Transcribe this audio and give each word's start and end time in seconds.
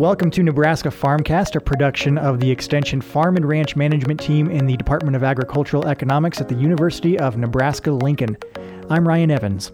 Welcome 0.00 0.30
to 0.30 0.42
Nebraska 0.42 0.88
Farmcast, 0.88 1.54
a 1.56 1.60
production 1.60 2.16
of 2.16 2.40
the 2.40 2.50
Extension 2.50 3.02
Farm 3.02 3.36
and 3.36 3.46
Ranch 3.46 3.76
Management 3.76 4.18
Team 4.18 4.50
in 4.50 4.64
the 4.64 4.78
Department 4.78 5.14
of 5.14 5.22
Agricultural 5.22 5.86
Economics 5.86 6.40
at 6.40 6.48
the 6.48 6.54
University 6.54 7.18
of 7.18 7.36
Nebraska 7.36 7.90
Lincoln. 7.90 8.38
I'm 8.88 9.06
Ryan 9.06 9.30
Evans. 9.30 9.72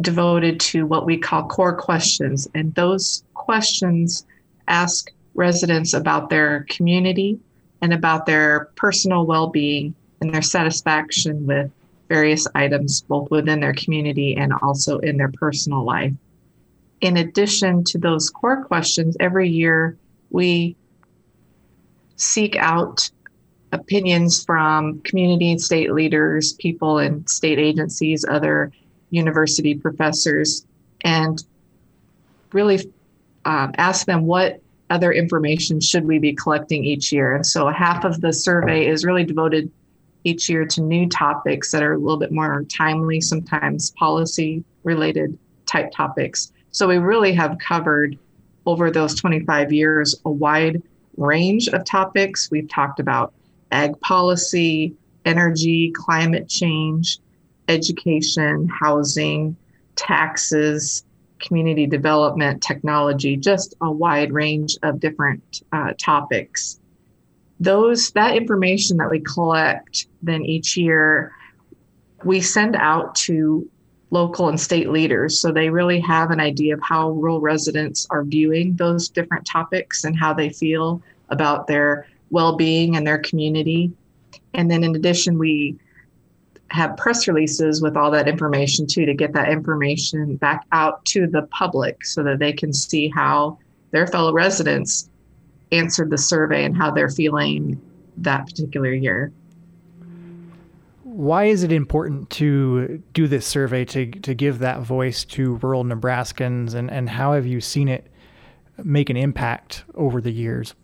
devoted 0.00 0.60
to 0.60 0.86
what 0.86 1.06
we 1.06 1.16
call 1.16 1.46
core 1.46 1.76
questions. 1.76 2.48
And 2.54 2.74
those 2.74 3.24
questions 3.34 4.26
ask 4.68 5.10
residents 5.34 5.92
about 5.92 6.30
their 6.30 6.66
community 6.68 7.38
and 7.80 7.92
about 7.92 8.26
their 8.26 8.70
personal 8.76 9.26
well 9.26 9.48
being 9.48 9.94
and 10.20 10.32
their 10.32 10.42
satisfaction 10.42 11.46
with 11.46 11.70
various 12.08 12.46
items, 12.54 13.02
both 13.02 13.30
within 13.30 13.60
their 13.60 13.74
community 13.74 14.36
and 14.36 14.52
also 14.62 14.98
in 14.98 15.16
their 15.16 15.30
personal 15.32 15.84
life. 15.84 16.12
In 17.00 17.16
addition 17.16 17.84
to 17.84 17.98
those 17.98 18.30
core 18.30 18.64
questions, 18.64 19.16
every 19.20 19.48
year 19.48 19.96
we 20.30 20.76
seek 22.16 22.56
out 22.56 23.10
opinions 23.72 24.44
from 24.44 25.00
community 25.00 25.50
and 25.50 25.60
state 25.60 25.92
leaders, 25.92 26.52
people 26.54 26.98
in 26.98 27.26
state 27.26 27.58
agencies, 27.58 28.24
other 28.28 28.72
university 29.14 29.74
professors 29.74 30.66
and 31.02 31.44
really 32.52 32.92
um, 33.44 33.72
ask 33.76 34.06
them 34.06 34.26
what 34.26 34.60
other 34.90 35.12
information 35.12 35.80
should 35.80 36.06
we 36.06 36.18
be 36.18 36.32
collecting 36.34 36.84
each 36.84 37.12
year. 37.12 37.34
And 37.34 37.46
so 37.46 37.68
half 37.68 38.04
of 38.04 38.20
the 38.20 38.32
survey 38.32 38.86
is 38.86 39.04
really 39.04 39.24
devoted 39.24 39.70
each 40.24 40.48
year 40.48 40.64
to 40.64 40.80
new 40.80 41.08
topics 41.08 41.70
that 41.70 41.82
are 41.82 41.94
a 41.94 41.98
little 41.98 42.18
bit 42.18 42.32
more 42.32 42.64
timely, 42.64 43.20
sometimes 43.20 43.90
policy 43.90 44.64
related 44.82 45.38
type 45.66 45.90
topics. 45.92 46.52
So 46.70 46.88
we 46.88 46.98
really 46.98 47.32
have 47.32 47.58
covered 47.58 48.18
over 48.66 48.90
those 48.90 49.14
25 49.14 49.72
years 49.72 50.14
a 50.24 50.30
wide 50.30 50.82
range 51.16 51.68
of 51.68 51.84
topics. 51.84 52.50
We've 52.50 52.68
talked 52.68 53.00
about 53.00 53.32
ag 53.70 54.00
policy, 54.00 54.94
energy, 55.24 55.92
climate 55.92 56.48
change, 56.48 57.18
education, 57.68 58.68
housing, 58.68 59.56
taxes, 59.96 61.04
community 61.38 61.86
development, 61.86 62.62
technology, 62.62 63.36
just 63.36 63.74
a 63.80 63.90
wide 63.90 64.32
range 64.32 64.76
of 64.82 65.00
different 65.00 65.62
uh, 65.72 65.92
topics. 65.98 66.80
Those 67.60 68.10
that 68.12 68.36
information 68.36 68.96
that 68.98 69.10
we 69.10 69.20
collect 69.20 70.06
then 70.22 70.44
each 70.44 70.76
year, 70.76 71.32
we 72.24 72.40
send 72.40 72.76
out 72.76 73.14
to 73.16 73.68
local 74.10 74.48
and 74.48 74.60
state 74.60 74.90
leaders 74.90 75.40
so 75.40 75.50
they 75.50 75.68
really 75.68 75.98
have 76.00 76.30
an 76.30 76.40
idea 76.40 76.74
of 76.74 76.80
how 76.82 77.10
rural 77.10 77.40
residents 77.40 78.06
are 78.10 78.22
viewing 78.22 78.76
those 78.76 79.08
different 79.08 79.44
topics 79.44 80.04
and 80.04 80.16
how 80.16 80.32
they 80.32 80.48
feel 80.48 81.02
about 81.30 81.66
their 81.66 82.06
well-being 82.30 82.96
and 82.96 83.06
their 83.06 83.18
community. 83.18 83.90
And 84.54 84.70
then 84.70 84.84
in 84.84 84.94
addition, 84.94 85.38
we 85.38 85.76
have 86.74 86.96
press 86.96 87.28
releases 87.28 87.80
with 87.80 87.96
all 87.96 88.10
that 88.10 88.26
information 88.26 88.84
too 88.84 89.06
to 89.06 89.14
get 89.14 89.32
that 89.32 89.48
information 89.48 90.34
back 90.36 90.66
out 90.72 91.04
to 91.04 91.28
the 91.28 91.42
public 91.42 92.04
so 92.04 92.22
that 92.24 92.40
they 92.40 92.52
can 92.52 92.72
see 92.72 93.08
how 93.08 93.56
their 93.92 94.08
fellow 94.08 94.32
residents 94.32 95.08
answered 95.70 96.10
the 96.10 96.18
survey 96.18 96.64
and 96.64 96.76
how 96.76 96.90
they're 96.90 97.08
feeling 97.08 97.80
that 98.16 98.44
particular 98.46 98.92
year. 98.92 99.32
Why 101.04 101.44
is 101.44 101.62
it 101.62 101.70
important 101.70 102.28
to 102.30 103.00
do 103.12 103.28
this 103.28 103.46
survey 103.46 103.84
to, 103.84 104.10
to 104.10 104.34
give 104.34 104.58
that 104.58 104.80
voice 104.80 105.24
to 105.26 105.54
rural 105.56 105.84
Nebraskans 105.84 106.74
and, 106.74 106.90
and 106.90 107.08
how 107.08 107.34
have 107.34 107.46
you 107.46 107.60
seen 107.60 107.86
it 107.86 108.10
make 108.82 109.10
an 109.10 109.16
impact 109.16 109.84
over 109.94 110.20
the 110.20 110.32
years? 110.32 110.74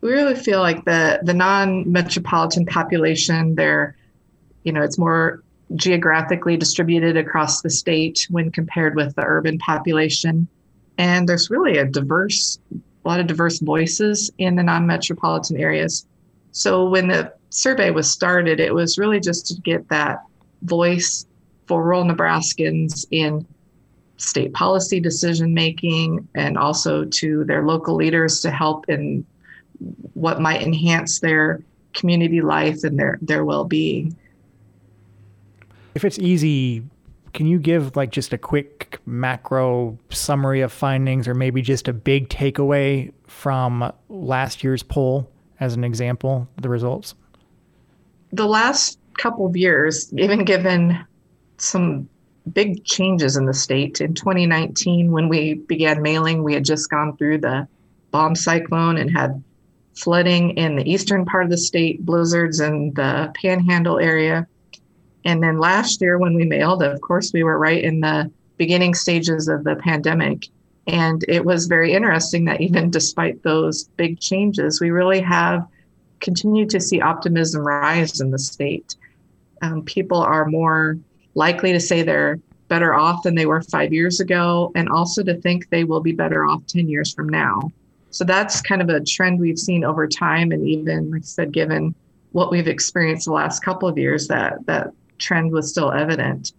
We 0.00 0.12
really 0.12 0.34
feel 0.34 0.60
like 0.60 0.84
the 0.84 1.20
the 1.22 1.34
non-metropolitan 1.34 2.66
population 2.66 3.54
they're 3.54 3.96
you 4.64 4.72
know 4.72 4.82
it's 4.82 4.98
more 4.98 5.42
geographically 5.76 6.56
distributed 6.56 7.16
across 7.16 7.60
the 7.60 7.70
state 7.70 8.26
when 8.30 8.50
compared 8.50 8.96
with 8.96 9.14
the 9.16 9.22
urban 9.22 9.58
population. 9.58 10.48
And 10.96 11.28
there's 11.28 11.50
really 11.50 11.78
a 11.78 11.84
diverse 11.84 12.58
a 12.72 13.08
lot 13.08 13.20
of 13.20 13.26
diverse 13.26 13.60
voices 13.60 14.30
in 14.38 14.56
the 14.56 14.62
non-metropolitan 14.62 15.56
areas. 15.56 16.04
So 16.52 16.88
when 16.88 17.08
the 17.08 17.32
survey 17.50 17.90
was 17.90 18.10
started 18.10 18.60
it 18.60 18.74
was 18.74 18.98
really 18.98 19.20
just 19.20 19.46
to 19.46 19.60
get 19.62 19.88
that 19.88 20.22
voice 20.62 21.26
for 21.66 21.82
rural 21.82 22.04
nebraskans 22.04 23.06
in 23.10 23.46
state 24.16 24.52
policy 24.52 25.00
decision 25.00 25.54
making 25.54 26.28
and 26.34 26.58
also 26.58 27.04
to 27.04 27.44
their 27.44 27.64
local 27.64 27.94
leaders 27.94 28.40
to 28.40 28.50
help 28.50 28.88
in 28.88 29.24
what 30.14 30.40
might 30.40 30.62
enhance 30.62 31.20
their 31.20 31.62
community 31.94 32.40
life 32.40 32.84
and 32.84 32.98
their 32.98 33.18
their 33.22 33.44
well-being. 33.44 34.16
If 35.94 36.04
it's 36.04 36.18
easy, 36.18 36.84
can 37.34 37.46
you 37.46 37.58
give 37.58 37.96
like 37.96 38.10
just 38.10 38.32
a 38.32 38.38
quick 38.38 39.00
macro 39.06 39.98
summary 40.10 40.60
of 40.60 40.72
findings 40.72 41.26
or 41.26 41.34
maybe 41.34 41.62
just 41.62 41.88
a 41.88 41.92
big 41.92 42.28
takeaway 42.28 43.12
from 43.26 43.92
last 44.08 44.62
year's 44.62 44.82
poll 44.82 45.28
as 45.60 45.74
an 45.74 45.84
example, 45.84 46.48
the 46.60 46.68
results? 46.68 47.14
The 48.32 48.46
last 48.46 48.98
couple 49.18 49.46
of 49.46 49.56
years, 49.56 50.12
even 50.14 50.44
given 50.44 51.04
some 51.56 52.08
big 52.52 52.84
changes 52.84 53.36
in 53.36 53.46
the 53.46 53.54
state. 53.54 54.00
In 54.00 54.14
2019, 54.14 55.10
when 55.10 55.28
we 55.28 55.54
began 55.54 56.00
mailing, 56.00 56.42
we 56.42 56.54
had 56.54 56.64
just 56.64 56.88
gone 56.90 57.16
through 57.16 57.38
the 57.38 57.66
bomb 58.10 58.34
cyclone 58.34 58.96
and 58.96 59.10
had 59.10 59.42
flooding 59.98 60.50
in 60.50 60.76
the 60.76 60.90
eastern 60.90 61.24
part 61.24 61.44
of 61.44 61.50
the 61.50 61.58
state, 61.58 62.04
blizzards 62.04 62.60
in 62.60 62.92
the 62.94 63.32
panhandle 63.40 63.98
area. 63.98 64.46
And 65.24 65.42
then 65.42 65.58
last 65.58 66.00
year, 66.00 66.18
when 66.18 66.34
we 66.34 66.44
mailed, 66.44 66.82
of 66.82 67.00
course, 67.00 67.32
we 67.32 67.42
were 67.42 67.58
right 67.58 67.82
in 67.82 68.00
the 68.00 68.30
beginning 68.56 68.94
stages 68.94 69.48
of 69.48 69.64
the 69.64 69.76
pandemic. 69.76 70.46
And 70.86 71.24
it 71.28 71.44
was 71.44 71.66
very 71.66 71.92
interesting 71.92 72.44
that 72.46 72.60
even 72.60 72.90
despite 72.98 73.42
those 73.42 73.84
big 73.96 74.20
changes, 74.20 74.80
we 74.80 74.90
really 74.90 75.20
have 75.20 75.66
continued 76.20 76.70
to 76.70 76.80
see 76.80 77.00
optimism 77.00 77.66
rise 77.66 78.20
in 78.20 78.30
the 78.30 78.38
state. 78.38 78.96
Um, 79.62 79.84
people 79.84 80.18
are 80.18 80.46
more 80.46 80.96
likely 81.34 81.72
to 81.72 81.80
say 81.80 82.02
they're 82.02 82.38
better 82.68 82.94
off 82.94 83.22
than 83.22 83.34
they 83.34 83.46
were 83.46 83.62
five 83.62 83.92
years 83.92 84.20
ago, 84.20 84.70
and 84.74 84.88
also 84.88 85.22
to 85.22 85.34
think 85.40 85.68
they 85.70 85.84
will 85.84 86.00
be 86.00 86.12
better 86.12 86.44
off 86.44 86.66
10 86.66 86.88
years 86.88 87.12
from 87.12 87.28
now. 87.28 87.72
So 88.10 88.24
that's 88.24 88.60
kind 88.60 88.80
of 88.80 88.88
a 88.88 89.00
trend 89.00 89.38
we've 89.38 89.58
seen 89.58 89.84
over 89.84 90.06
time. 90.06 90.52
And 90.52 90.66
even, 90.66 91.10
like 91.10 91.22
I 91.22 91.24
said, 91.24 91.52
given 91.52 91.94
what 92.32 92.50
we've 92.50 92.68
experienced 92.68 93.26
the 93.26 93.32
last 93.32 93.62
couple 93.62 93.88
of 93.88 93.98
years, 93.98 94.28
that 94.28 94.64
that 94.66 94.92
trend 95.18 95.52
was 95.52 95.70
still 95.70 95.92
evident. 95.92 96.52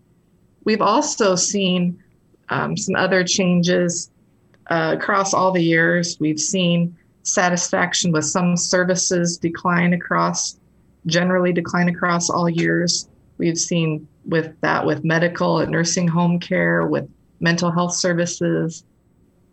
We've 0.64 0.82
also 0.82 1.36
seen 1.36 2.02
um, 2.50 2.76
some 2.78 2.96
other 2.96 3.24
changes 3.24 4.12
uh, 4.68 4.96
across 4.98 5.34
all 5.34 5.52
the 5.52 5.64
years. 5.64 6.18
We've 6.20 6.40
seen 6.40 6.96
satisfaction 7.24 8.12
with 8.12 8.26
some 8.26 8.56
services 8.58 9.38
decline 9.38 9.94
across, 9.94 10.60
generally 11.06 11.54
decline 11.54 11.90
across 11.90 12.30
all 12.30 12.50
years. 12.50 13.08
We've 13.38 13.58
seen 13.58 14.08
with 14.26 14.60
that 14.62 14.86
with 14.86 15.04
medical 15.04 15.60
and 15.60 15.72
nursing 15.72 16.08
home 16.08 16.40
care, 16.40 16.86
with 16.86 17.10
mental 17.40 17.72
health 17.72 17.96
services, 17.96 18.84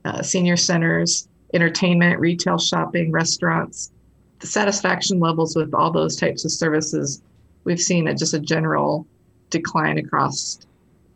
uh, 0.04 0.22
senior 0.22 0.56
centers 0.56 1.28
entertainment, 1.56 2.20
retail 2.20 2.58
shopping, 2.58 3.10
restaurants, 3.10 3.90
the 4.38 4.46
satisfaction 4.46 5.18
levels 5.18 5.56
with 5.56 5.74
all 5.74 5.90
those 5.90 6.14
types 6.14 6.44
of 6.44 6.52
services, 6.52 7.22
we've 7.64 7.80
seen 7.80 8.06
a, 8.06 8.14
just 8.14 8.34
a 8.34 8.38
general 8.38 9.06
decline 9.50 9.98
across 9.98 10.60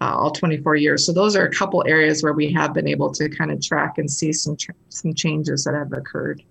uh, 0.01 0.17
all 0.17 0.31
24 0.31 0.77
years. 0.77 1.05
So 1.05 1.13
those 1.13 1.37
are 1.37 1.45
a 1.45 1.51
couple 1.53 1.85
areas 1.87 2.23
where 2.23 2.33
we 2.33 2.53
have 2.53 2.73
been 2.73 2.89
able 2.89 3.13
to 3.13 3.29
kind 3.29 3.51
of 3.51 3.63
track 3.63 3.99
and 3.99 4.11
see 4.11 4.33
some 4.33 4.57
tr- 4.57 4.73
some 4.89 5.15
changes 5.15 5.65
that 5.65 5.75
have 5.75 5.93
occurred. 5.93 6.43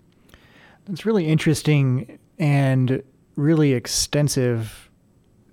That's 0.86 1.06
really 1.06 1.28
interesting 1.28 2.20
and 2.38 3.02
really 3.36 3.74
extensive 3.74 4.90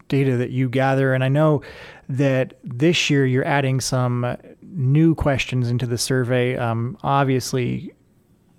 data 0.08 0.36
that 0.36 0.50
you 0.50 0.68
gather. 0.68 1.14
And 1.14 1.24
I 1.24 1.28
know 1.28 1.62
that 2.08 2.54
this 2.62 3.10
year 3.10 3.26
you're 3.26 3.46
adding 3.46 3.80
some 3.80 4.36
new 4.62 5.14
questions 5.14 5.70
into 5.70 5.86
the 5.86 5.98
survey. 5.98 6.56
Um, 6.56 6.96
obviously, 7.02 7.92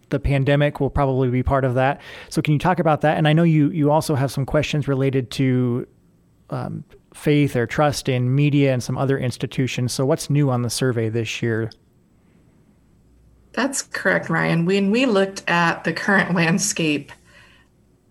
the 0.09 0.19
pandemic 0.19 0.79
will 0.79 0.89
probably 0.89 1.29
be 1.29 1.43
part 1.43 1.65
of 1.65 1.75
that. 1.75 2.01
So, 2.29 2.41
can 2.41 2.53
you 2.53 2.59
talk 2.59 2.79
about 2.79 3.01
that? 3.01 3.17
And 3.17 3.27
I 3.27 3.33
know 3.33 3.43
you 3.43 3.69
you 3.71 3.91
also 3.91 4.15
have 4.15 4.31
some 4.31 4.45
questions 4.45 4.87
related 4.87 5.31
to 5.31 5.87
um, 6.49 6.83
faith 7.13 7.55
or 7.55 7.65
trust 7.65 8.07
in 8.07 8.33
media 8.33 8.73
and 8.73 8.81
some 8.81 8.97
other 8.97 9.17
institutions. 9.17 9.93
So, 9.93 10.05
what's 10.05 10.29
new 10.29 10.49
on 10.49 10.61
the 10.61 10.69
survey 10.69 11.09
this 11.09 11.41
year? 11.41 11.71
That's 13.53 13.81
correct, 13.81 14.29
Ryan. 14.29 14.65
When 14.65 14.91
we 14.91 15.07
looked 15.07 15.43
at 15.47 15.83
the 15.83 15.91
current 15.91 16.35
landscape, 16.35 17.11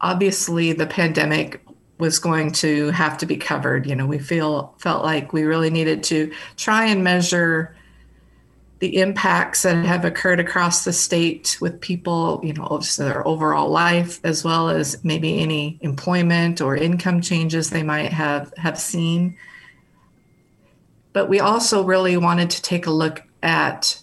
obviously 0.01 0.73
the 0.73 0.87
pandemic 0.87 1.65
was 1.99 2.19
going 2.19 2.51
to 2.53 2.91
have 2.91 3.17
to 3.19 3.27
be 3.27 3.37
covered. 3.37 3.87
You 3.87 3.95
know, 3.95 4.07
we 4.07 4.19
feel 4.19 4.75
felt 4.79 5.05
like 5.05 5.33
we 5.33 5.45
really 5.45 5.71
needed 5.71 6.03
to 6.05 6.33
try 6.57 6.87
and 6.87 7.05
measure 7.05 7.76
the 8.79 8.99
impacts 8.99 9.63
that 9.63 9.85
have 9.87 10.05
occurred 10.05 10.39
across 10.39 10.85
the 10.85 10.93
state 10.93 11.57
with 11.61 11.81
people, 11.81 12.41
you 12.45 12.53
know, 12.53 12.81
their 12.99 13.27
overall 13.27 13.71
life, 13.71 14.21
as 14.23 14.45
well 14.45 14.69
as 14.69 15.03
maybe 15.03 15.41
any 15.41 15.79
employment 15.81 16.61
or 16.61 16.77
income 16.77 17.23
changes 17.23 17.71
they 17.71 17.83
might 17.83 18.13
have 18.13 18.53
have 18.59 18.79
seen. 18.79 19.37
But 21.15 21.31
we 21.31 21.41
also 21.41 21.83
really 21.85 22.19
wanted 22.19 22.51
to 22.51 22.63
take 22.63 22.87
a 22.87 22.91
look 22.91 23.23
at 23.43 23.99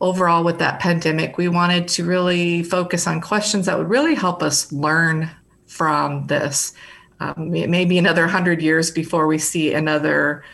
overall 0.00 0.44
with 0.44 0.60
that 0.60 0.78
pandemic. 0.78 1.36
We 1.36 1.48
wanted 1.48 1.88
to 1.88 2.04
really 2.04 2.62
focus 2.62 3.08
on 3.08 3.20
questions 3.20 3.66
that 3.66 3.76
would 3.76 3.88
really 3.88 4.14
help 4.14 4.40
us 4.40 4.70
learn 4.70 5.28
from 5.66 6.28
this. 6.28 6.74
Um, 7.18 7.52
it 7.54 7.70
may 7.70 7.84
be 7.84 7.98
another 7.98 8.28
hundred 8.28 8.62
years 8.62 8.92
before 8.92 9.26
we 9.26 9.38
see 9.38 9.74
another, 9.74 10.44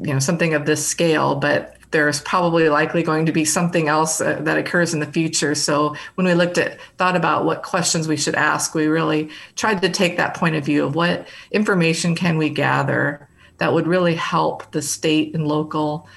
you 0.00 0.12
know, 0.12 0.20
something 0.20 0.54
of 0.54 0.66
this 0.66 0.86
scale, 0.86 1.34
but 1.34 1.78
there's 1.92 2.20
probably 2.22 2.68
likely 2.68 3.02
going 3.02 3.26
to 3.26 3.32
be 3.32 3.44
something 3.44 3.88
else 3.88 4.20
uh, 4.20 4.38
that 4.42 4.58
occurs 4.58 4.92
in 4.92 5.00
the 5.00 5.06
future. 5.06 5.54
So 5.54 5.94
when 6.16 6.26
we 6.26 6.34
looked 6.34 6.58
at 6.58 6.80
thought 6.98 7.16
about 7.16 7.44
what 7.44 7.62
questions 7.62 8.08
we 8.08 8.16
should 8.16 8.34
ask, 8.34 8.74
we 8.74 8.86
really 8.86 9.30
tried 9.54 9.80
to 9.82 9.88
take 9.88 10.16
that 10.16 10.34
point 10.34 10.56
of 10.56 10.64
view 10.64 10.84
of 10.84 10.94
what 10.94 11.28
information 11.50 12.14
can 12.14 12.38
we 12.38 12.50
gather 12.50 13.28
that 13.58 13.72
would 13.72 13.86
really 13.86 14.16
help 14.16 14.72
the 14.72 14.82
state 14.82 15.34
and 15.34 15.46
local 15.46 16.08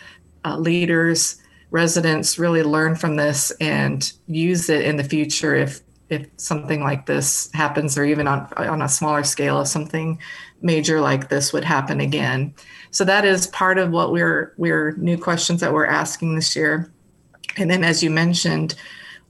uh, 0.45 0.57
leaders, 0.57 1.41
residents 1.71 2.39
really 2.39 2.63
learn 2.63 2.95
from 2.95 3.17
this 3.17 3.51
and 3.59 4.13
use 4.27 4.69
it 4.69 4.85
in 4.85 4.95
the 4.95 5.03
future 5.03 5.55
if 5.55 5.81
if 6.09 6.27
something 6.37 6.83
like 6.83 7.05
this 7.05 7.49
happens 7.53 7.97
or 7.97 8.05
even 8.05 8.27
on 8.27 8.51
on 8.57 8.81
a 8.81 8.89
smaller 8.89 9.23
scale 9.23 9.61
if 9.61 9.67
something 9.67 10.19
major 10.61 11.01
like 11.01 11.29
this 11.29 11.51
would 11.51 11.63
happen 11.63 11.99
again. 11.99 12.53
So 12.91 13.03
that 13.05 13.25
is 13.25 13.47
part 13.47 13.77
of 13.77 13.91
what 13.91 14.11
we're 14.11 14.53
we're 14.57 14.93
new 14.93 15.17
questions 15.17 15.61
that 15.61 15.73
we're 15.73 15.85
asking 15.85 16.35
this 16.35 16.55
year. 16.55 16.91
And 17.57 17.69
then 17.69 17.83
as 17.83 18.03
you 18.03 18.09
mentioned, 18.09 18.75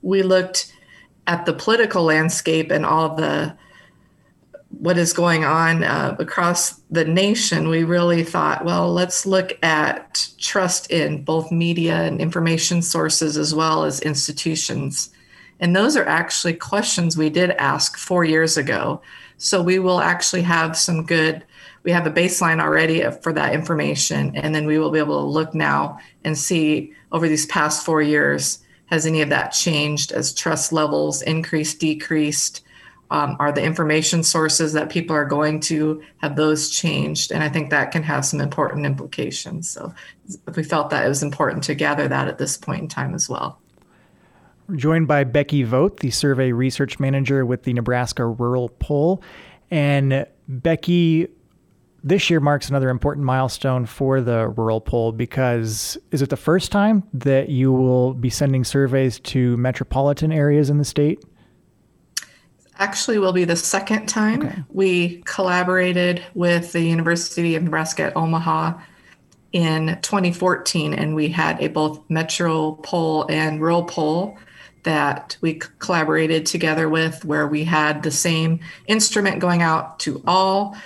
we 0.02 0.22
looked 0.22 0.72
at 1.26 1.46
the 1.46 1.52
political 1.52 2.04
landscape 2.04 2.70
and 2.70 2.86
all 2.86 3.14
the 3.16 3.56
what 4.70 4.98
is 4.98 5.12
going 5.12 5.44
on 5.44 5.84
uh, 5.84 6.16
across 6.18 6.80
the 6.90 7.04
nation, 7.04 7.68
we 7.68 7.84
really 7.84 8.22
thought, 8.22 8.64
well, 8.64 8.92
let's 8.92 9.24
look 9.24 9.56
at 9.62 10.28
trust 10.38 10.90
in 10.90 11.24
both 11.24 11.50
media 11.50 12.02
and 12.02 12.20
information 12.20 12.82
sources 12.82 13.36
as 13.36 13.54
well 13.54 13.84
as 13.84 14.00
institutions. 14.00 15.10
And 15.60 15.74
those 15.74 15.96
are 15.96 16.06
actually 16.06 16.54
questions 16.54 17.16
we 17.16 17.30
did 17.30 17.50
ask 17.52 17.96
four 17.96 18.24
years 18.24 18.56
ago. 18.56 19.00
So 19.38 19.62
we 19.62 19.78
will 19.78 20.00
actually 20.00 20.42
have 20.42 20.76
some 20.76 21.04
good 21.04 21.44
we 21.86 21.92
have 21.92 22.06
a 22.06 22.10
baseline 22.10 22.60
already 22.60 23.08
for 23.22 23.32
that 23.32 23.54
information. 23.54 24.34
And 24.34 24.52
then 24.52 24.66
we 24.66 24.76
will 24.76 24.90
be 24.90 24.98
able 24.98 25.20
to 25.20 25.26
look 25.26 25.54
now 25.54 26.00
and 26.24 26.36
see 26.36 26.92
over 27.12 27.28
these 27.28 27.46
past 27.46 27.86
four 27.86 28.02
years, 28.02 28.58
has 28.86 29.06
any 29.06 29.22
of 29.22 29.28
that 29.28 29.50
changed 29.50 30.10
as 30.10 30.34
trust 30.34 30.72
levels 30.72 31.22
increased, 31.22 31.78
decreased? 31.78 32.64
Um, 33.12 33.36
are 33.38 33.52
the 33.52 33.62
information 33.62 34.24
sources 34.24 34.72
that 34.72 34.90
people 34.90 35.14
are 35.14 35.24
going 35.24 35.60
to 35.60 36.02
have 36.18 36.34
those 36.34 36.70
changed? 36.70 37.30
And 37.30 37.40
I 37.44 37.48
think 37.48 37.70
that 37.70 37.92
can 37.92 38.02
have 38.02 38.24
some 38.24 38.40
important 38.40 38.84
implications. 38.84 39.70
So 39.70 39.94
we 40.56 40.64
felt 40.64 40.90
that 40.90 41.06
it 41.06 41.08
was 41.08 41.22
important 41.22 41.62
to 41.64 41.76
gather 41.76 42.08
that 42.08 42.26
at 42.26 42.38
this 42.38 42.56
point 42.56 42.82
in 42.82 42.88
time 42.88 43.14
as 43.14 43.28
well. 43.28 43.60
We're 44.68 44.76
joined 44.76 45.06
by 45.06 45.24
Becky 45.24 45.62
Vogt, 45.62 46.00
the 46.00 46.10
survey 46.10 46.52
research 46.52 46.98
manager 46.98 47.46
with 47.46 47.62
the 47.62 47.72
Nebraska 47.72 48.26
Rural 48.26 48.68
Poll. 48.80 49.22
And 49.70 50.26
Becky, 50.48 51.28
this 52.02 52.30
year 52.30 52.40
marks 52.40 52.68
another 52.68 52.88
important 52.88 53.24
milestone 53.24 53.86
for 53.86 54.20
the 54.20 54.48
rural 54.48 54.80
poll 54.80 55.12
because 55.12 55.96
is 56.10 56.22
it 56.22 56.30
the 56.30 56.36
first 56.36 56.72
time 56.72 57.04
that 57.12 57.48
you 57.48 57.72
will 57.72 58.14
be 58.14 58.30
sending 58.30 58.64
surveys 58.64 59.20
to 59.20 59.56
metropolitan 59.56 60.32
areas 60.32 60.68
in 60.70 60.78
the 60.78 60.84
state? 60.84 61.24
Actually, 62.78 63.18
will 63.18 63.32
be 63.32 63.44
the 63.44 63.56
second 63.56 64.06
time. 64.06 64.46
Okay. 64.46 64.62
We 64.68 65.22
collaborated 65.24 66.22
with 66.34 66.72
the 66.72 66.82
University 66.82 67.54
of 67.54 67.62
Nebraska 67.62 68.04
at 68.04 68.16
Omaha 68.16 68.78
in 69.52 69.98
2014, 70.02 70.92
and 70.92 71.14
we 71.14 71.28
had 71.28 71.62
a 71.62 71.68
both 71.68 72.02
metro 72.10 72.72
poll 72.82 73.26
and 73.30 73.60
rural 73.60 73.84
poll 73.84 74.36
that 74.86 75.36
we 75.40 75.54
collaborated 75.80 76.46
together 76.46 76.88
with, 76.88 77.24
where 77.24 77.48
we 77.48 77.64
had 77.64 78.04
the 78.04 78.10
same 78.12 78.60
instrument 78.86 79.40
going 79.40 79.60
out 79.60 79.98
to 79.98 80.22
all 80.28 80.76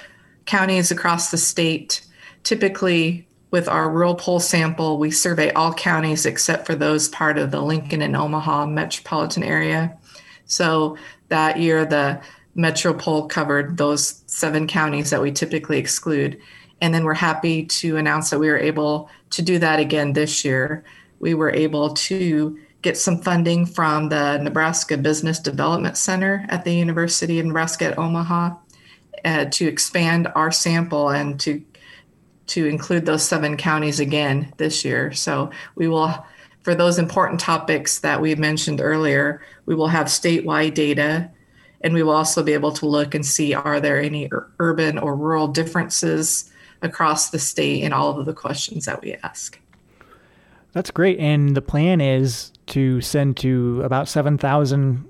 counties 0.47 0.91
across 0.91 1.31
the 1.31 1.37
state. 1.37 2.00
Typically, 2.43 3.29
with 3.50 3.69
our 3.69 3.91
rural 3.91 4.14
poll 4.14 4.41
sample, 4.41 4.97
we 4.97 5.11
survey 5.11 5.52
all 5.52 5.75
counties 5.75 6.25
except 6.25 6.64
for 6.67 6.75
those 6.75 7.11
part 7.11 7.37
of 7.37 7.50
the 7.50 7.61
Lincoln 7.61 8.00
and 8.00 8.17
Omaha 8.17 8.64
metropolitan 8.67 9.43
area. 9.43 9.94
So 10.46 10.96
that 11.29 11.58
year, 11.58 11.85
the 11.85 12.23
Metro 12.55 12.94
poll 12.94 13.29
covered 13.29 13.77
those 13.77 14.24
seven 14.27 14.67
counties 14.67 15.10
that 15.10 15.20
we 15.20 15.31
typically 15.31 15.77
exclude. 15.77 16.41
And 16.81 16.94
then 16.94 17.05
we're 17.05 17.13
happy 17.13 17.67
to 17.67 17.98
announce 17.98 18.31
that 18.31 18.39
we 18.39 18.48
were 18.48 18.58
able 18.58 19.10
to 19.31 19.43
do 19.43 19.58
that 19.58 19.79
again 19.79 20.15
this 20.15 20.43
year. 20.43 20.84
We 21.19 21.34
were 21.34 21.51
able 21.51 21.93
to 21.93 22.58
get 22.82 22.96
some 22.96 23.19
funding 23.19 23.67
from 23.67 24.08
the 24.08 24.39
Nebraska 24.39 24.96
Business 24.96 25.39
Development 25.39 25.96
Center 25.96 26.46
at 26.49 26.65
the 26.65 26.72
University 26.72 27.39
of 27.39 27.46
Nebraska 27.46 27.87
at 27.87 27.99
Omaha 27.99 28.55
uh, 29.25 29.44
to 29.46 29.67
expand 29.67 30.29
our 30.34 30.51
sample 30.51 31.10
and 31.10 31.39
to 31.41 31.63
to 32.46 32.67
include 32.67 33.06
those 33.06 33.22
seven 33.22 33.56
counties 33.56 34.01
again 34.01 34.53
this 34.56 34.84
year. 34.84 35.13
So 35.13 35.51
we 35.77 35.87
will, 35.87 36.13
for 36.63 36.75
those 36.75 36.99
important 36.99 37.39
topics 37.39 38.01
that 38.01 38.20
we 38.20 38.34
mentioned 38.34 38.81
earlier, 38.81 39.41
we 39.67 39.77
will 39.77 39.87
have 39.87 40.06
statewide 40.06 40.75
data, 40.75 41.31
and 41.82 41.94
we 41.94 42.03
will 42.03 42.13
also 42.13 42.43
be 42.43 42.53
able 42.53 42.72
to 42.72 42.87
look 42.87 43.15
and 43.15 43.25
see 43.25 43.55
are 43.55 43.79
there 43.79 44.01
any 44.01 44.29
urban 44.58 44.99
or 44.99 45.15
rural 45.15 45.46
differences 45.46 46.51
across 46.82 47.31
the 47.31 47.39
state 47.39 47.84
in 47.84 47.93
all 47.93 48.19
of 48.19 48.27
the 48.27 48.34
questions 48.34 48.84
that 48.87 49.01
we 49.01 49.15
ask. 49.22 49.60
That's 50.72 50.91
great. 50.91 51.20
And 51.20 51.56
the 51.56 51.63
plan 51.63 52.01
is 52.01 52.51
to 52.70 53.00
send 53.00 53.36
to 53.39 53.82
about 53.82 54.08
7,000 54.08 55.05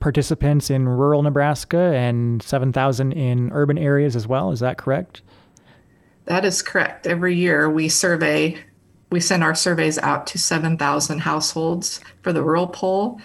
participants 0.00 0.70
in 0.70 0.88
rural 0.88 1.22
Nebraska 1.22 1.78
and 1.78 2.42
7,000 2.42 3.12
in 3.12 3.50
urban 3.52 3.78
areas 3.78 4.16
as 4.16 4.26
well. 4.26 4.50
Is 4.50 4.60
that 4.60 4.76
correct? 4.76 5.22
That 6.26 6.44
is 6.44 6.62
correct. 6.62 7.06
Every 7.06 7.34
year 7.34 7.70
we 7.70 7.88
survey, 7.88 8.58
we 9.10 9.20
send 9.20 9.42
our 9.42 9.54
surveys 9.54 9.98
out 9.98 10.26
to 10.28 10.38
7,000 10.38 11.20
households 11.20 12.00
for 12.22 12.32
the 12.32 12.42
rural 12.42 12.66
poll. 12.66 13.20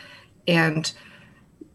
And 0.48 0.92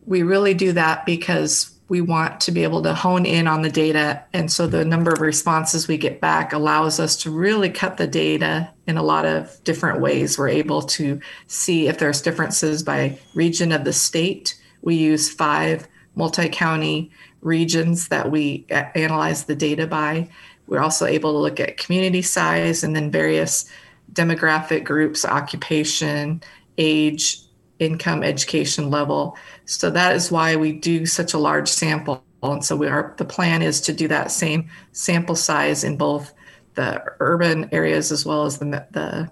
we 0.06 0.23
really 0.23 0.54
do 0.54 0.73
that 0.73 1.06
because 1.06 1.74
we 1.88 2.00
want 2.00 2.41
to 2.41 2.53
be 2.53 2.62
able 2.62 2.83
to 2.83 2.95
hone 2.95 3.26
in 3.26 3.47
on 3.47 3.62
the 3.62 3.71
data. 3.71 4.23
And 4.33 4.50
so 4.50 4.67
the 4.67 4.85
number 4.85 5.12
of 5.12 5.21
responses 5.21 5.87
we 5.87 5.99
get 5.99 6.21
back 6.21 6.53
allows 6.53 6.99
us 6.99 7.17
to 7.23 7.31
really 7.31 7.69
cut 7.69 7.99
the 7.99 8.07
data 8.07 8.71
in 8.87 8.97
a 8.97 9.03
lot 9.03 9.26
of 9.26 9.62
different 9.64 10.00
ways. 10.00 10.38
We're 10.38 10.49
able 10.49 10.83
to 10.83 11.21
see 11.47 11.88
if 11.88 11.99
there's 11.99 12.23
differences 12.23 12.83
by 12.83 13.19
region 13.35 13.71
of 13.71 13.85
the 13.85 13.93
state 13.93 14.59
we 14.83 14.97
use 14.97 15.31
five 15.33 15.88
multi 16.14 16.49
county 16.49 17.11
regions 17.41 18.09
that 18.09 18.31
we 18.31 18.67
analyze 18.71 19.45
the 19.45 19.57
data 19.57 19.87
by. 19.87 20.29
We're 20.67 20.81
also 20.81 21.05
able 21.05 21.33
to 21.33 21.38
look 21.38 21.61
at 21.61 21.76
community 21.76 22.23
size 22.23 22.83
and 22.83 22.97
then 22.97 23.11
various 23.11 23.71
demographic 24.12 24.85
groups, 24.85 25.25
occupation, 25.25 26.43
age, 26.79 27.41
income, 27.85 28.23
education 28.23 28.91
level. 28.91 29.37
So 29.67 29.91
that 29.91 30.17
is 30.17 30.33
why 30.33 30.57
we 30.57 30.73
do 30.73 31.07
such 31.07 31.35
a 31.35 31.38
large 31.38 31.69
sample. 31.69 32.25
And 32.43 32.64
so 32.64 32.76
we 32.76 32.88
are 32.88 33.14
the 33.17 33.25
plan 33.25 33.62
is 33.62 33.81
to 33.83 33.93
do 33.93 34.09
that 34.09 34.31
same 34.31 34.69
sample 34.93 35.37
size 35.37 35.85
in 35.85 35.97
both 35.97 36.33
the 36.75 37.03
urban 37.21 37.69
areas 37.73 38.12
as 38.12 38.26
well 38.26 38.45
as 38.45 38.59
the, 38.59 38.87
the 38.91 39.31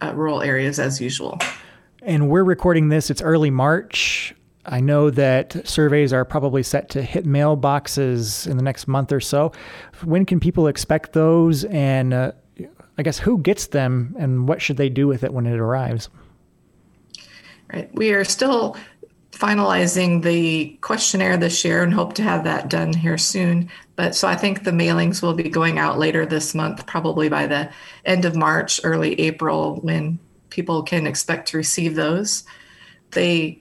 uh, 0.00 0.14
rural 0.14 0.42
areas 0.42 0.78
as 0.78 1.00
usual. 1.00 1.38
And 2.02 2.28
we're 2.28 2.44
recording 2.44 2.88
this, 2.88 3.10
it's 3.10 3.22
early 3.22 3.50
March. 3.50 4.34
I 4.66 4.80
know 4.80 5.10
that 5.10 5.66
surveys 5.68 6.12
are 6.12 6.24
probably 6.24 6.62
set 6.62 6.88
to 6.90 7.02
hit 7.02 7.26
mailboxes 7.26 8.46
in 8.46 8.56
the 8.56 8.62
next 8.62 8.88
month 8.88 9.12
or 9.12 9.20
so. 9.20 9.52
When 10.02 10.24
can 10.24 10.40
people 10.40 10.66
expect 10.66 11.12
those? 11.12 11.64
And 11.64 12.14
uh, 12.14 12.32
I 12.96 13.02
guess 13.02 13.18
who 13.18 13.38
gets 13.38 13.68
them 13.68 14.14
and 14.18 14.48
what 14.48 14.62
should 14.62 14.76
they 14.76 14.88
do 14.88 15.06
with 15.06 15.24
it 15.24 15.32
when 15.32 15.46
it 15.46 15.58
arrives? 15.58 16.08
Right. 17.72 17.92
We 17.94 18.12
are 18.12 18.24
still 18.24 18.76
finalizing 19.32 20.22
the 20.22 20.78
questionnaire 20.80 21.36
this 21.36 21.64
year 21.64 21.82
and 21.82 21.92
hope 21.92 22.14
to 22.14 22.22
have 22.22 22.44
that 22.44 22.68
done 22.68 22.92
here 22.92 23.18
soon. 23.18 23.68
But 23.96 24.14
so 24.14 24.28
I 24.28 24.36
think 24.36 24.62
the 24.62 24.70
mailings 24.70 25.22
will 25.22 25.34
be 25.34 25.48
going 25.48 25.78
out 25.78 25.98
later 25.98 26.24
this 26.24 26.54
month, 26.54 26.86
probably 26.86 27.28
by 27.28 27.46
the 27.46 27.70
end 28.04 28.24
of 28.24 28.36
March, 28.36 28.80
early 28.84 29.18
April, 29.20 29.76
when 29.76 30.18
people 30.50 30.82
can 30.82 31.06
expect 31.06 31.48
to 31.48 31.56
receive 31.56 31.96
those. 31.96 32.44
They 33.10 33.60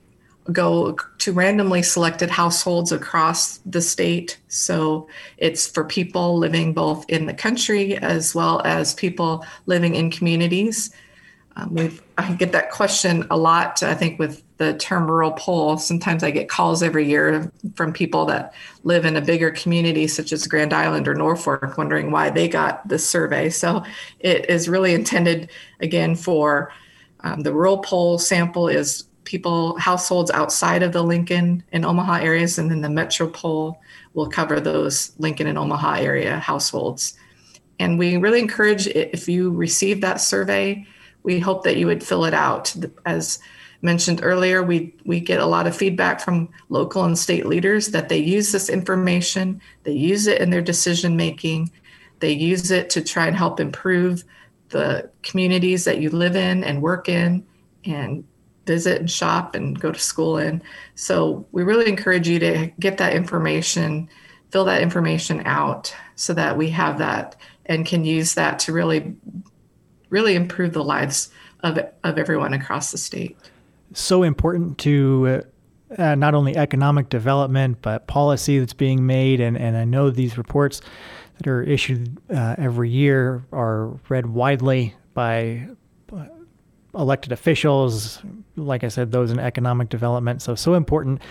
go 0.51 0.98
to 1.19 1.31
randomly 1.31 1.81
selected 1.81 2.29
households 2.29 2.91
across 2.91 3.57
the 3.60 3.81
state. 3.81 4.39
So 4.50 5.07
it's 5.38 5.65
for 5.67 5.86
people 5.86 6.38
living 6.38 6.74
both 6.74 7.10
in 7.10 7.25
the 7.25 7.33
country 7.33 7.95
as 7.95 8.36
well 8.36 8.62
as 8.65 8.93
people 8.93 9.45
living 9.65 9.95
in 9.95 10.12
communities. 10.12 10.93
Um, 11.55 11.74
we 11.74 12.00
I 12.17 12.33
get 12.33 12.51
that 12.51 12.72
question 12.72 13.25
a 13.29 13.38
lot. 13.38 13.83
I 13.83 13.93
think 13.93 14.17
with 14.19 14.43
the 14.57 14.75
term 14.75 15.05
rural 15.07 15.31
poll, 15.33 15.77
sometimes 15.77 16.24
I 16.24 16.31
get 16.31 16.50
calls 16.50 16.81
every 16.81 17.07
year 17.07 17.51
from 17.75 17.93
people 17.93 18.25
that 18.25 18.53
live 18.83 19.05
in 19.05 19.15
a 19.15 19.22
bigger 19.22 19.51
community, 19.51 20.07
such 20.07 20.31
as 20.31 20.48
Grand 20.48 20.74
Island 20.74 21.07
or 21.07 21.15
Norfolk, 21.15 21.77
wondering 21.77 22.12
why 22.12 22.29
they 22.29 22.48
got 22.48 22.88
this 22.88 23.07
survey. 23.07 23.50
So 23.50 23.83
it 24.19 24.50
is 24.50 24.69
really 24.69 24.93
intended 24.93 25.51
again 25.79 26.15
for 26.15 26.72
um, 27.22 27.41
the 27.41 27.53
rural 27.53 27.77
poll 27.77 28.17
sample 28.17 28.67
is 28.67 29.05
people 29.24 29.77
households 29.79 30.31
outside 30.31 30.83
of 30.83 30.91
the 30.91 31.03
Lincoln 31.03 31.63
and 31.72 31.86
Omaha 31.86 32.15
areas, 32.15 32.57
and 32.57 32.69
then 32.69 32.81
the 32.81 32.89
metro 32.89 33.27
poll 33.27 33.79
will 34.13 34.27
cover 34.27 34.60
those 34.60 35.13
Lincoln 35.17 35.48
and 35.48 35.57
Omaha 35.57 35.95
area 35.95 36.39
households. 36.39 37.17
And 37.79 37.98
we 37.98 38.17
really 38.17 38.39
encourage 38.39 38.88
if 38.88 39.27
you 39.27 39.51
receive 39.51 40.01
that 40.01 40.22
survey 40.22 40.86
we 41.23 41.39
hope 41.39 41.63
that 41.63 41.77
you 41.77 41.87
would 41.87 42.03
fill 42.03 42.25
it 42.25 42.33
out. 42.33 42.75
As 43.05 43.39
mentioned 43.81 44.21
earlier, 44.23 44.63
we, 44.63 44.95
we 45.05 45.19
get 45.19 45.39
a 45.39 45.45
lot 45.45 45.67
of 45.67 45.75
feedback 45.75 46.21
from 46.21 46.49
local 46.69 47.03
and 47.03 47.17
state 47.17 47.45
leaders 47.45 47.87
that 47.87 48.09
they 48.09 48.17
use 48.17 48.51
this 48.51 48.69
information, 48.69 49.61
they 49.83 49.91
use 49.91 50.27
it 50.27 50.41
in 50.41 50.49
their 50.49 50.61
decision 50.61 51.17
making, 51.17 51.71
they 52.19 52.31
use 52.31 52.71
it 52.71 52.89
to 52.91 53.01
try 53.01 53.27
and 53.27 53.35
help 53.35 53.59
improve 53.59 54.23
the 54.69 55.09
communities 55.21 55.85
that 55.85 55.99
you 55.99 56.09
live 56.09 56.35
in 56.35 56.63
and 56.63 56.81
work 56.81 57.09
in 57.09 57.45
and 57.85 58.23
visit 58.65 58.99
and 58.99 59.11
shop 59.11 59.55
and 59.55 59.79
go 59.79 59.91
to 59.91 59.99
school 59.99 60.37
in. 60.37 60.61
So 60.95 61.45
we 61.51 61.63
really 61.63 61.89
encourage 61.89 62.27
you 62.27 62.39
to 62.39 62.71
get 62.79 62.97
that 62.97 63.13
information, 63.13 64.09
fill 64.51 64.65
that 64.65 64.81
information 64.81 65.43
out 65.45 65.93
so 66.15 66.33
that 66.33 66.57
we 66.57 66.69
have 66.69 66.99
that 66.99 67.35
and 67.65 67.85
can 67.85 68.05
use 68.05 68.35
that 68.35 68.59
to 68.59 68.73
really 68.73 69.15
really 70.13 70.36
improve 70.36 70.74
the 70.74 70.84
lives 70.84 71.32
of, 71.62 71.79
of 72.03 72.20
everyone 72.20 72.53
across 72.53 72.91
the 72.91 73.00
state. 73.00 73.36
So 73.93 74.22
important 74.22 74.77
to 74.79 75.43
uh, 75.98 76.01
uh, 76.01 76.15
not 76.15 76.36
only 76.36 76.55
economic 76.55 77.10
development, 77.10 77.79
but 77.82 78.08
policy 78.08 78.60
that's 78.60 78.74
being 78.74 79.08
made. 79.08 79.41
And, 79.41 79.58
and 79.58 79.75
I 79.75 79.86
know 79.86 80.12
these 80.12 80.38
reports 80.38 80.82
that 81.38 81.48
are 81.48 81.63
issued 81.63 82.15
uh, 82.29 82.53
every 82.60 82.91
year 82.91 83.43
are 83.51 83.88
read 84.08 84.27
widely 84.27 84.93
by 85.15 85.67
uh, 86.15 86.25
elected 86.93 87.32
officials, 87.32 88.22
like 88.55 88.84
I 88.84 88.89
said, 88.89 89.12
those 89.12 89.32
in 89.32 89.39
economic 89.39 89.89
development. 89.89 90.43
So, 90.43 90.53
so 90.53 90.75
important. 90.75 91.24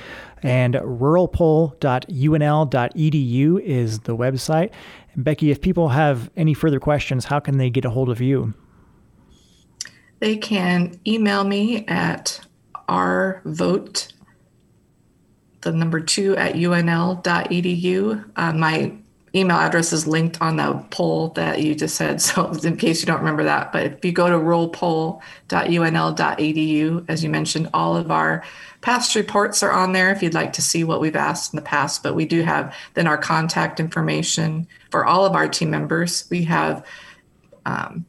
And 0.42 0.74
ruralpoll.unl.edu 0.74 3.60
is 3.60 4.00
the 4.00 4.16
website. 4.16 4.72
And 5.14 5.22
Becky, 5.22 5.52
if 5.52 5.60
people 5.60 5.90
have 5.90 6.32
any 6.36 6.54
further 6.54 6.80
questions, 6.80 7.26
how 7.26 7.38
can 7.38 7.58
they 7.58 7.70
get 7.70 7.84
a 7.84 7.90
hold 7.90 8.08
of 8.08 8.20
you? 8.20 8.54
They 10.22 10.36
can 10.36 11.00
email 11.04 11.42
me 11.42 11.84
at 11.88 12.40
rvogt, 12.88 14.12
the 15.62 15.72
number 15.72 15.98
two 15.98 16.36
at 16.36 16.54
unl.edu. 16.54 18.30
Uh, 18.36 18.52
my 18.52 18.92
email 19.34 19.56
address 19.56 19.92
is 19.92 20.06
linked 20.06 20.40
on 20.40 20.58
the 20.58 20.74
poll 20.92 21.30
that 21.30 21.60
you 21.60 21.74
just 21.74 21.96
said. 21.96 22.22
So, 22.22 22.52
in 22.52 22.76
case 22.76 23.00
you 23.00 23.06
don't 23.06 23.18
remember 23.18 23.42
that, 23.42 23.72
but 23.72 23.82
if 23.82 24.04
you 24.04 24.12
go 24.12 24.28
to 24.28 24.36
ruralpoll.unl.edu, 24.36 27.04
as 27.08 27.24
you 27.24 27.28
mentioned, 27.28 27.68
all 27.74 27.96
of 27.96 28.12
our 28.12 28.44
past 28.80 29.16
reports 29.16 29.64
are 29.64 29.72
on 29.72 29.92
there 29.92 30.12
if 30.12 30.22
you'd 30.22 30.34
like 30.34 30.52
to 30.52 30.62
see 30.62 30.84
what 30.84 31.00
we've 31.00 31.16
asked 31.16 31.52
in 31.52 31.56
the 31.56 31.62
past. 31.62 32.04
But 32.04 32.14
we 32.14 32.26
do 32.26 32.42
have 32.42 32.72
then 32.94 33.08
our 33.08 33.18
contact 33.18 33.80
information 33.80 34.68
for 34.92 35.04
all 35.04 35.26
of 35.26 35.34
our 35.34 35.48
team 35.48 35.70
members. 35.70 36.30
We 36.30 36.44
have 36.44 36.86
um, 37.66 38.06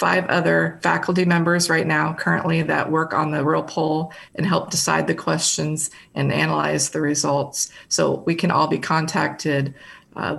five 0.00 0.26
other 0.28 0.80
faculty 0.82 1.26
members 1.26 1.68
right 1.68 1.86
now 1.86 2.14
currently 2.14 2.62
that 2.62 2.90
work 2.90 3.12
on 3.12 3.30
the 3.30 3.44
rural 3.44 3.62
poll 3.62 4.12
and 4.34 4.46
help 4.46 4.70
decide 4.70 5.06
the 5.06 5.14
questions 5.14 5.90
and 6.14 6.32
analyze 6.32 6.90
the 6.90 7.02
results. 7.02 7.70
So 7.88 8.22
we 8.26 8.34
can 8.34 8.50
all 8.50 8.66
be 8.66 8.78
contacted 8.78 9.74
uh, 10.16 10.38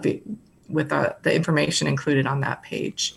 with 0.68 0.92
uh, 0.92 1.14
the 1.22 1.36
information 1.36 1.88
included 1.88 2.26
on 2.26 2.42
that 2.42 2.64
page. 2.64 3.14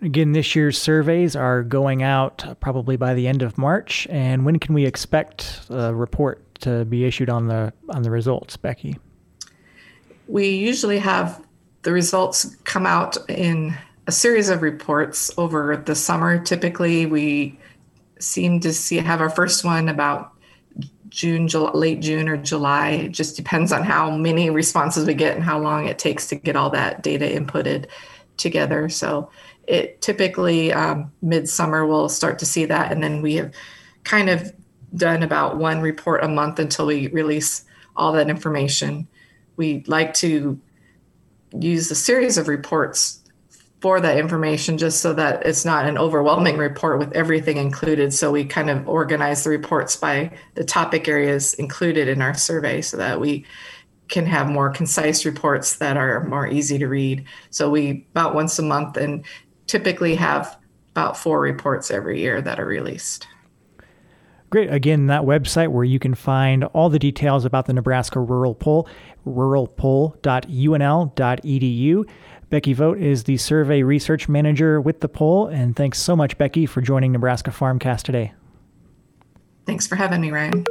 Again, 0.00 0.32
this 0.32 0.56
year's 0.56 0.78
surveys 0.78 1.36
are 1.36 1.62
going 1.62 2.02
out 2.02 2.58
probably 2.60 2.96
by 2.96 3.12
the 3.12 3.28
end 3.28 3.42
of 3.42 3.58
March. 3.58 4.06
And 4.10 4.46
when 4.46 4.58
can 4.58 4.74
we 4.74 4.86
expect 4.86 5.60
a 5.68 5.94
report 5.94 6.42
to 6.60 6.86
be 6.86 7.04
issued 7.04 7.28
on 7.28 7.48
the 7.48 7.72
on 7.90 8.02
the 8.02 8.10
results, 8.10 8.56
Becky? 8.56 8.96
We 10.26 10.48
usually 10.48 10.98
have 10.98 11.44
the 11.82 11.92
results 11.92 12.56
come 12.64 12.86
out 12.86 13.16
in 13.28 13.76
a 14.06 14.12
series 14.12 14.48
of 14.48 14.62
reports 14.62 15.30
over 15.36 15.76
the 15.76 15.94
summer. 15.94 16.38
Typically, 16.38 17.06
we 17.06 17.58
seem 18.18 18.60
to 18.60 18.72
see 18.72 18.96
have 18.96 19.20
our 19.20 19.30
first 19.30 19.64
one 19.64 19.88
about 19.88 20.32
June, 21.08 21.48
July, 21.48 21.72
late 21.72 22.00
June 22.00 22.28
or 22.28 22.36
July. 22.36 22.90
It 22.90 23.12
just 23.12 23.36
depends 23.36 23.72
on 23.72 23.82
how 23.82 24.10
many 24.10 24.50
responses 24.50 25.06
we 25.06 25.14
get 25.14 25.34
and 25.34 25.44
how 25.44 25.58
long 25.58 25.86
it 25.86 25.98
takes 25.98 26.28
to 26.28 26.36
get 26.36 26.56
all 26.56 26.70
that 26.70 27.02
data 27.02 27.24
inputted 27.24 27.86
together. 28.36 28.88
So 28.88 29.30
it 29.66 30.00
typically 30.02 30.72
um, 30.72 31.10
midsummer 31.22 31.86
we'll 31.86 32.08
start 32.08 32.38
to 32.40 32.46
see 32.46 32.64
that, 32.66 32.92
and 32.92 33.02
then 33.02 33.22
we 33.22 33.34
have 33.36 33.52
kind 34.04 34.28
of 34.30 34.52
done 34.94 35.22
about 35.22 35.56
one 35.58 35.80
report 35.80 36.22
a 36.22 36.28
month 36.28 36.58
until 36.58 36.86
we 36.86 37.08
release 37.08 37.64
all 37.96 38.12
that 38.12 38.30
information. 38.30 39.08
We 39.56 39.82
like 39.86 40.14
to 40.14 40.60
use 41.58 41.90
a 41.90 41.94
series 41.94 42.38
of 42.38 42.46
reports 42.46 43.22
for 43.80 44.00
that 44.00 44.18
information 44.18 44.78
just 44.78 45.00
so 45.00 45.12
that 45.12 45.44
it's 45.44 45.64
not 45.64 45.86
an 45.86 45.98
overwhelming 45.98 46.56
report 46.56 46.98
with 46.98 47.12
everything 47.12 47.58
included. 47.58 48.14
So 48.14 48.30
we 48.30 48.44
kind 48.44 48.70
of 48.70 48.88
organize 48.88 49.44
the 49.44 49.50
reports 49.50 49.96
by 49.96 50.32
the 50.54 50.64
topic 50.64 51.08
areas 51.08 51.54
included 51.54 52.08
in 52.08 52.22
our 52.22 52.34
survey 52.34 52.80
so 52.80 52.96
that 52.96 53.20
we 53.20 53.44
can 54.08 54.26
have 54.26 54.48
more 54.48 54.70
concise 54.70 55.24
reports 55.24 55.76
that 55.76 55.96
are 55.96 56.24
more 56.24 56.46
easy 56.46 56.78
to 56.78 56.86
read. 56.86 57.24
So 57.50 57.68
we 57.68 58.06
about 58.12 58.34
once 58.34 58.58
a 58.58 58.62
month 58.62 58.96
and 58.96 59.24
typically 59.66 60.14
have 60.14 60.58
about 60.92 61.16
four 61.16 61.40
reports 61.40 61.90
every 61.90 62.20
year 62.20 62.40
that 62.40 62.58
are 62.58 62.66
released. 62.66 63.26
Great. 64.48 64.72
Again, 64.72 65.08
that 65.08 65.22
website 65.22 65.68
where 65.68 65.84
you 65.84 65.98
can 65.98 66.14
find 66.14 66.64
all 66.64 66.88
the 66.88 67.00
details 67.00 67.44
about 67.44 67.66
the 67.66 67.72
Nebraska 67.72 68.20
Rural 68.20 68.54
Poll, 68.54 68.88
ruralpoll.unl.edu. 69.26 72.08
Becky 72.48 72.74
Vogt 72.74 73.00
is 73.00 73.24
the 73.24 73.36
survey 73.38 73.82
research 73.82 74.28
manager 74.28 74.80
with 74.80 75.00
the 75.00 75.08
poll, 75.08 75.48
and 75.48 75.74
thanks 75.74 75.98
so 75.98 76.14
much, 76.14 76.38
Becky, 76.38 76.64
for 76.64 76.80
joining 76.80 77.10
Nebraska 77.10 77.50
Farmcast 77.50 78.02
today. 78.02 78.34
Thanks 79.64 79.88
for 79.88 79.96
having 79.96 80.20
me, 80.20 80.30
Ryan. 80.30 80.64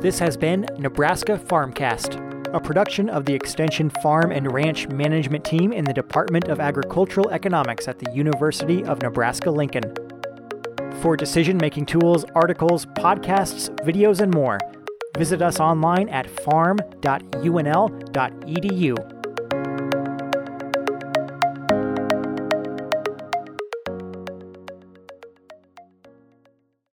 This 0.00 0.20
has 0.20 0.36
been 0.36 0.68
Nebraska 0.78 1.36
Farmcast, 1.36 2.54
a 2.54 2.60
production 2.60 3.08
of 3.08 3.24
the 3.24 3.34
Extension 3.34 3.90
Farm 4.02 4.30
and 4.30 4.52
Ranch 4.52 4.86
Management 4.88 5.44
Team 5.44 5.72
in 5.72 5.84
the 5.84 5.92
Department 5.92 6.46
of 6.46 6.60
Agricultural 6.60 7.30
Economics 7.30 7.88
at 7.88 7.98
the 7.98 8.12
University 8.12 8.84
of 8.84 9.02
Nebraska 9.02 9.50
Lincoln. 9.50 9.92
For 11.00 11.16
decision 11.16 11.56
making 11.56 11.86
tools, 11.86 12.24
articles, 12.36 12.86
podcasts, 12.86 13.68
videos, 13.80 14.20
and 14.20 14.32
more, 14.32 14.60
visit 15.18 15.42
us 15.42 15.58
online 15.58 16.08
at 16.10 16.30
farm.unl.edu. 16.30 16.94